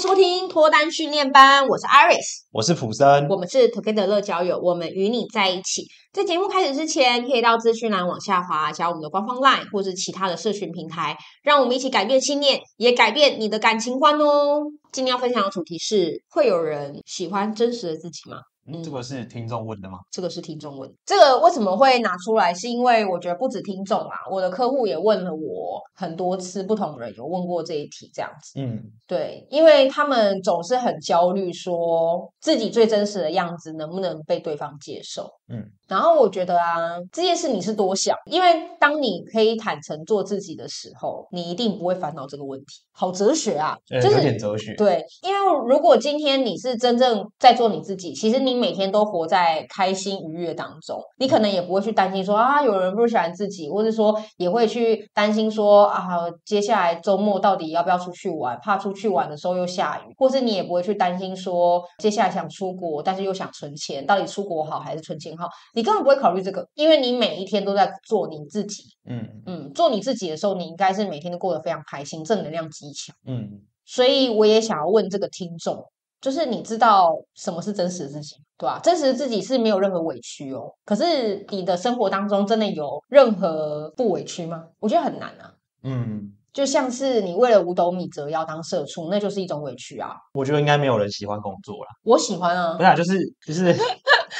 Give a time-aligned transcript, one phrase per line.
[0.00, 5.86] 迎收听脱单训练班，我是 Iris，我是普森，我们是 Together 乐交友，我们与你在一起。
[6.10, 14.62] 在节目开始之前，可以到资讯栏往下滑，加我们的官方 LINE 或是其他的社群平台，让我们一起改变信念，也改变你的感情观哦。
[14.90, 18.38] 今天要分享的主题是：会有人喜欢真实的自己吗？
[18.72, 19.98] 嗯，这个是听众问的吗？
[20.10, 20.94] 这个是听众问的。
[21.04, 22.54] 这个为什么会拿出来？
[22.54, 28.60] 是因为我觉得不止听众啊，我的客户也问了我很多次，不同人有问过这一题，这样子。
[28.60, 35.28] 嗯，对，因为他们总是很焦虑，说自己最真实的样子能不能被对方接受。
[35.48, 36.76] 嗯，然后我觉得啊，
[37.12, 38.46] 这件事你是多想，因为
[38.78, 42.66] 当你可以坦诚做自己的时候，你一定不会烦恼这个问题。
[42.92, 44.72] 好哲学啊，就是有点哲学。
[44.76, 56.06] 对，因为如果今天你是真正在做你自己，其实你每天都活在开心愉悦当中，你可能也不会去担心说啊，有人不喜欢自己，或者说也会去担心说啊，
[56.44, 65.48] 接下来周末到底要不要出去玩，怕出去玩的时候又下雨，或是你也不会去担心说接下来想出国，但是又想存钱，到底出国好还是存钱好？
[65.80, 68.82] 你根本不会考虑这个，因为你每一天都在做你自己。
[69.08, 73.16] 嗯嗯，做你自己的时候，你应该是每天都过得非常开心，正能量极强。
[73.26, 75.82] 嗯，所以我也想要问这个听众，
[76.20, 78.78] 就是你知道什么是真实的自己，对吧？
[78.82, 80.70] 真实的自己是没有任何委屈哦。
[80.84, 84.66] 可是你的生活当中真的有任何不委屈吗？
[84.80, 85.54] 我觉得很难啊。
[85.82, 86.34] 嗯。
[86.52, 90.16] 就像是你为了五斗米折腰当社畜，那就是一种委屈啊。
[90.34, 91.90] 我觉得应该没有人喜欢工作啦。
[92.02, 92.76] 我喜欢啊。
[92.76, 93.72] 对啊，就是就是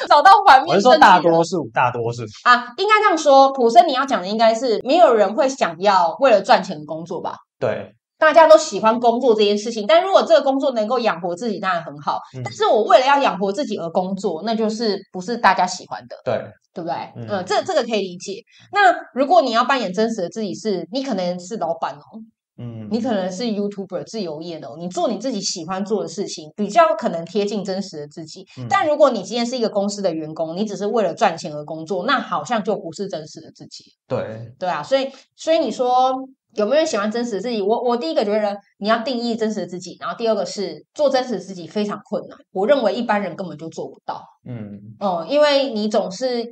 [0.08, 0.74] 找到反面。
[0.74, 3.52] 我是说大多数，大多数啊，应该这样说。
[3.52, 7.36] 普生，你要讲的应该是没有人会想要为了赚钱工作吧？
[7.58, 7.94] 对。
[8.18, 12.18] 大家都喜欢工作这件事情，但如果这个工作能够养活自己，当然很好。
[12.36, 16.34] 嗯、但是我为了要养活自己而工作，那就是不是大家喜欢的，对
[16.74, 16.96] 对不对？
[17.14, 18.42] 嗯，嗯，这这个可以理解。
[18.72, 22.18] 那如果你要扮演真实的自己是，是你可能是老板哦，
[22.58, 28.44] 嗯，你可能是 YouTuber 自由业的哦，你做你自己喜欢做的事情，比较可能贴近真实的自己。
[28.58, 33.84] 嗯、但如果你今天是一个公司的员工，你只是为了赚钱而工作，那好像就不是真实的自己。
[34.06, 36.12] 对对啊，所以所以你说。
[36.54, 37.60] 有没有人喜欢真实的自己？
[37.60, 42.36] 我我第一个觉得你要定义真实的自己，然后第二个是做真实的自己非常困难。
[42.52, 44.22] 我认为一般人根本就做不到。
[44.46, 46.42] 嗯哦、嗯，因为你总是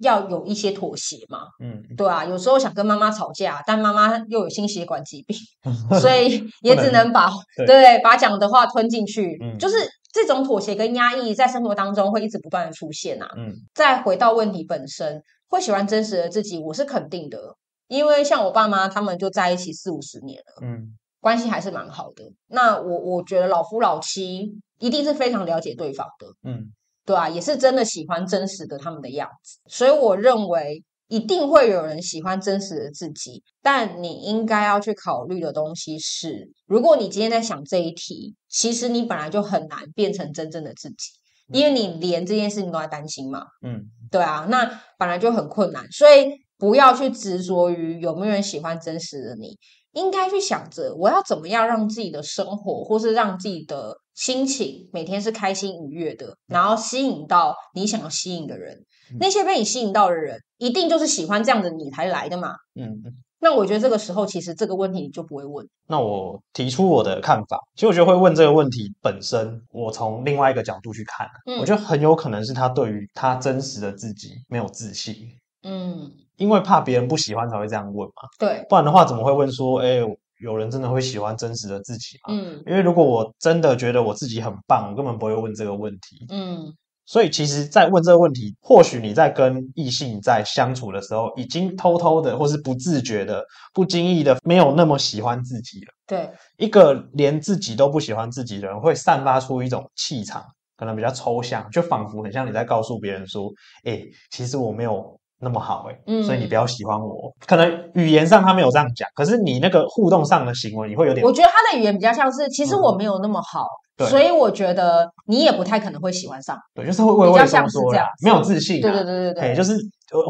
[0.00, 1.40] 要有一些妥协嘛。
[1.60, 5.36] 嗯，对啊，有时候想跟妈妈吵架，但妈妈又有心血管疾病，
[6.00, 7.30] 所以也只能把
[7.66, 9.38] 对把讲的话吞进去。
[9.40, 9.76] 嗯，就是
[10.12, 13.28] 这种妥协跟压抑在生活当中会一直不断的出现啊。
[13.36, 17.56] 嗯，再回到问题本身，会喜欢真实的自己，我是肯定的。
[17.88, 22.24] 因为像我爸妈他们就在一起四五十年了，嗯，关系还是蛮好的。
[22.48, 26.66] 那我我觉得老夫老妻一定是非常了解对方的，嗯，
[27.06, 29.58] 对啊，也是真的喜欢真实的他们的样子。
[29.68, 41.12] 所以我认为一定会有人喜欢真实的自己，但你应该要去考虑的东西是，如果你今天在想这一题，其实你本来就很难变成真正的自己，
[41.52, 46.44] 因为你连这件事情都在担心嘛，嗯，对啊，那本来就很困难，所以。
[46.58, 49.58] 不要去执着于有没有人喜欢真实的你，
[49.92, 58.84] 应该去想着我要怎么样让自己的生活，或是让自己的心情每天是开心愉悦的，然后吸引到你想要吸引的人。
[59.12, 62.56] 嗯、那些被你吸引到的人，一定就是喜欢这样的你才来的嘛。
[62.74, 63.00] 嗯，
[63.38, 65.64] 那我觉得这个时候其实这个问题你就不会问。
[65.86, 75.14] 那我提出我的看法，其实我觉得会问这个问题本身，我从另外一个角度去看，嗯、我觉得很有可能是他对于他真实的自己没有自信。
[75.62, 76.10] 嗯。
[76.36, 80.02] 因为怕别人不喜欢才会这样问嘛，对，不然的话怎么会问说，哎，
[80.40, 82.34] 有人真的会喜欢真实的自己吗？
[82.34, 86.26] 嗯，因为如果我真的觉得我自己很棒，我根本不会问这个问题。
[86.28, 86.72] 嗯，
[87.06, 95.92] 所以其实，在问这个问题，或许你在跟异性在相处的时候，已经偷偷的或是不自觉的、不经意的，没有那么喜欢自己了。
[96.06, 100.44] 对，一个连自己都不喜欢自己的人，会散发出一种气场，
[100.76, 103.50] 可能比较抽象，就仿佛很像你在告诉别人说，
[103.84, 105.18] 哎，其实我没有。
[105.38, 107.30] 那么好哎，嗯，所以你不要喜欢我。
[107.46, 111.24] 可能语言上他没有这样讲，可是你那个互动上的行为，你会有点。
[111.24, 113.66] 我觉得他的语言比较像是，其实我没有那么好，
[113.98, 116.56] 嗯、所以我觉得你也不太可能会喜欢上。
[116.74, 118.80] 对，就是会畏畏缩缩这样，没有自信。
[118.80, 119.76] 对对对对对，就是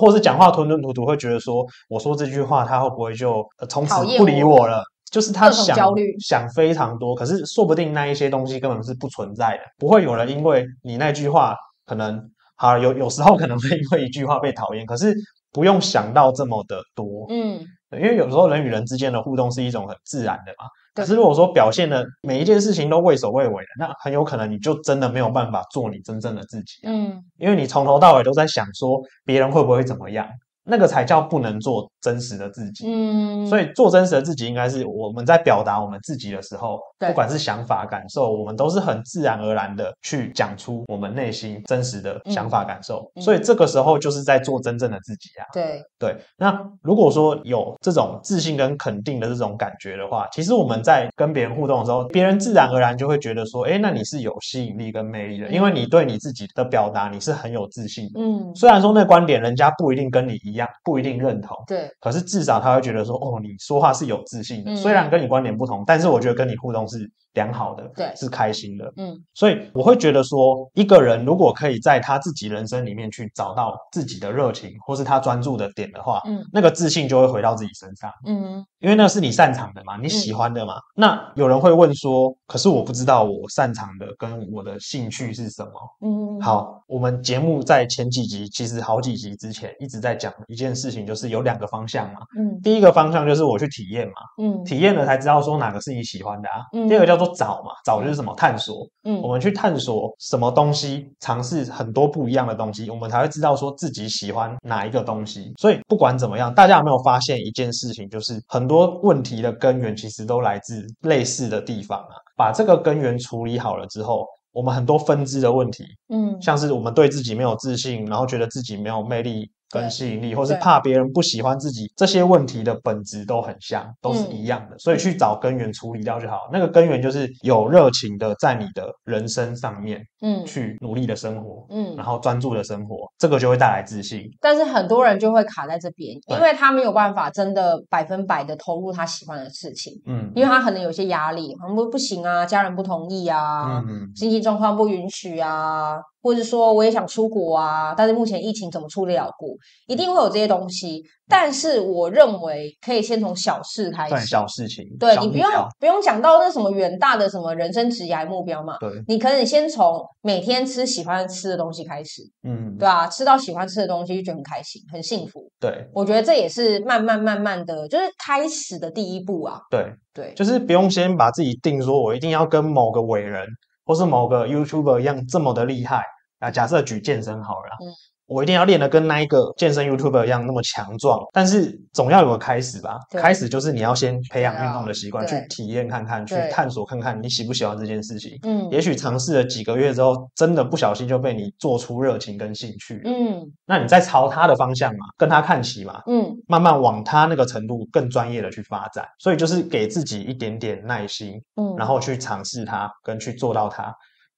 [0.01, 4.83] 或是讲话吞吞吐吐，会觉得说，我说这句话，他会不会就从此不理我了？
[5.13, 5.77] 就是他想
[6.19, 11.55] 想非常多，可是说不定那一些东西根本是不存在的，不会有人因为你那句话
[11.87, 12.21] 可能。
[12.57, 15.15] 好，有有时候可能会因为一句话被讨厌，可是
[15.53, 17.61] 不用想到这么的多，嗯，
[17.93, 20.67] 因为有时候人与人之间的互动是一种很自然的嘛。
[20.95, 30.27] 对可是如果说表现的每一件事情都畏首畏尾的，那很有可能你就真的没有办法做你真正的自己，嗯，因为你从头到尾都在想说别人会不会怎么样，
[30.67, 32.85] 那个才叫不能做真实的自己。
[32.87, 43.11] 嗯，所以做真实的自己，应该是我们在表达我们自己的时候，不管是想法、感受，我们都是很自然而然的去讲出我们内心真实的想法、感受。
[43.21, 45.47] 所以这个时候就是在做真正的自己啊。
[45.53, 46.17] 对对。
[46.37, 58.21] 那如果说有这种自信跟肯定的这种感觉的话，其实我们在跟别人互动的时候，别人自然而然就会觉得说，哎，那你是有吸引力跟魅力的，因为你对你自己的表达你是很有自信的。
[58.21, 61.57] 嗯，虽然说那观点人家不一定跟你一样，不一定认同。
[61.67, 61.89] 对。
[62.01, 68.93] 可是至少他会觉得说，哦，你说话是有自信的，虽然跟你观点不同，但是我觉得跟你互动是良好的，对，是开心的。
[68.97, 78.11] 嗯，所以我会觉得说，一个人如果可以在他自己人生里面去找到自己的热情，或是他专注的点的话，嗯，那个自信就会回到自己身上。
[78.27, 80.75] 嗯，因为那是你擅长的嘛，你喜欢的嘛。
[80.97, 85.73] 那有人会问说，可是我不知道我擅长的跟我的兴趣是什么？
[86.01, 92.21] 嗯，好，我们节目在前几集，其实好几集之前一直在讲一件事情，就是有两个方向嘛。
[92.39, 94.15] 嗯，第一个方向就是我去体验嘛。
[94.43, 96.65] 嗯，体验了才知道说哪个是你喜欢的啊。
[96.73, 98.35] 嗯，第二个叫做找嘛，找就是什么？
[98.37, 98.87] 探索。
[99.05, 105.53] 嗯，我们去探索什么东西，尝试很多不一样的东西，我们才会知道说自己喜欢哪一个东西。
[105.59, 112.15] 所以不管怎么样，大家有没有发现一件事情，就是很多问题的根源其实都来自类似的地方啊。
[112.37, 119.51] 把这个根源处理好了之后，我们很多分支的问题，嗯，像是我们对自己没有自信，然后觉得自己没有魅力。
[119.71, 126.49] 跟吸引力，或是怕别人不喜欢自己，这些问题的本质都很像，都是一样的，嗯、所以去找根源处理掉就好。
[126.53, 134.23] 那个根源就是有热情的在你的人生上面，嗯，去努力的生活，嗯，然后专注的生活，这个就会带来自信。
[134.41, 145.97] 但是很多人就会卡在这边，因为他没有办法真的百分百的投入他喜欢的事情，嗯，因为他可能有些压力，可能不不行啊，家人不同意啊，嗯，经济状况不允许啊。
[146.27, 149.51] 或者说我也想出国啊，但是目前疫情怎么出得了国？
[149.87, 151.05] 一定会有这些东西。
[151.29, 154.85] 但是我认为可以先从小事开始，小事情。
[154.99, 158.77] 对，你不用不用讲到那什么远大的什么人生职业目标嘛。
[158.79, 162.23] 对，你可以先从每天吃喜欢吃的东西开始。
[162.43, 165.49] 嗯，对啊，吃到喜欢吃的东西就觉得很开心，很幸福。
[165.61, 169.61] 对，我觉得这也是慢慢慢慢的就是开始的第一步啊。
[169.69, 173.45] 对对，就是不用先把自己定说，我一定要跟某个伟人
[173.85, 176.05] 或是某个 YouTuber 一样这么的厉害。
[176.39, 177.89] 啊，假设举健身好了，嗯，
[178.27, 182.99] 我一定要练得跟那一个健身 YouTuber 一样那么强壮，但是总要有个开始吧？
[183.11, 188.39] 对开始就是你要先培养运动的习惯，去体验看看，去探索看看你喜不喜欢这件事情。
[188.43, 193.01] 嗯，也许尝试了几个月之后，真的不小心就被你做出热情跟兴趣。
[193.05, 199.07] 嗯，那你再朝他的方向嘛，跟他看齐嘛，嗯，慢慢往他那个程度更专业的去发展。
[199.21, 203.95] 所以就是给自己一点点耐心，嗯，然后去尝试它，跟去做到它。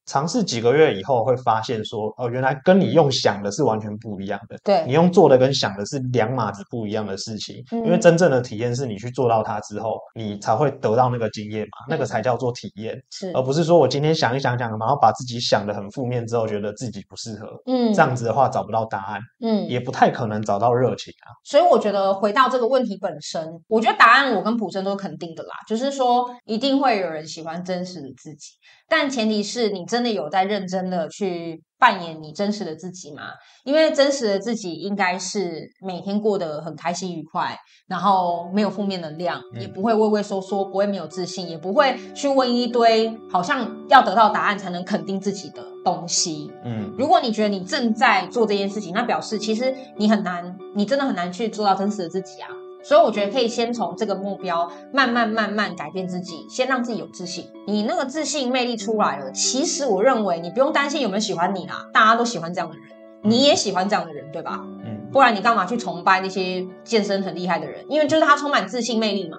[0.08, 4.56] 尝试几个月以后，会发现说，哦，原来跟你用想的是完全不一样的。
[4.64, 7.62] 对，你用做的跟想的是两码子不一样的事情。
[7.70, 12.99] 嗯，因为真正的体验是你去做到它之后，你才会得到那个经验嘛，那个才叫做体验。
[13.10, 17.46] 是，而不是说我今天想一想想，然后把自己想的很负面之后，觉得自己不适合。
[17.66, 19.20] 嗯，这样子的话找不到答案。
[19.43, 21.37] 嗯，也不太可能找到热情啊。
[21.44, 28.52] 所以我觉得回到这个问题本身，我觉得答案我跟普生都是肯定的啦，就是说一定会有人喜欢真实的自己。
[28.90, 33.23] 但前提是你真的有在认真的去扮演你真实的自己吗？
[33.65, 37.56] 因为真实的自己应该是每天过得很开心愉快，
[37.87, 46.51] 然后没有负面能量，也不会畏畏缩缩，不会没有自信，也不会去问一堆好像要得到答案才能肯定自己的东西。
[46.65, 52.49] 嗯，如果你觉得你正在做这件事情，那表示其实你很难，你真的很难去做到真实的自己啊。
[52.82, 57.47] 所以我觉得可以先从这个目标慢慢慢慢改变自己，先让自己有自信。
[57.67, 62.85] 你那个自信魅力出来了，其实我认为你不用担心有没有喜欢你啦，大家都喜欢这样的人，
[63.23, 64.61] 你也喜欢这样的人，对吧？
[64.85, 67.85] 嗯，不然你干嘛去崇拜那些健身很厉害的人？
[67.89, 69.39] 因为就是他充满自信魅力嘛。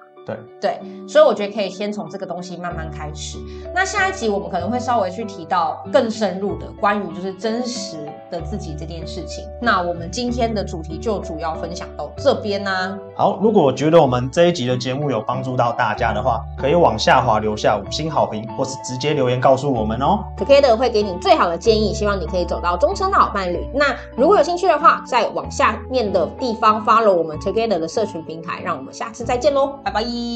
[0.60, 3.38] 对对，所以我觉得可以先从这个东西慢慢开始。
[3.74, 7.96] 那下一集我们可能会稍微去提到更深入的关于就是真实
[8.30, 9.44] 的自己这件事情。
[9.60, 12.98] 那我们今天的主题就主要分享到这边呢、啊。
[13.16, 20.24] 好，如果觉得我们这一集的节目有帮助到大家的话，可以往下滑留下五星好评，或是直接留言告诉我们哦。
[20.36, 23.66] Together 会给你最好的建议，希望你可以走到终身的好伴侣。
[23.74, 30.00] 那如果有兴趣的话，再往下面的地方 follow 我们 Together 的社群平台，让我们下次再见喽，拜拜。
[30.20, 30.30] the